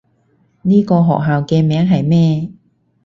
[0.63, 2.49] 呢個學校嘅名係咩？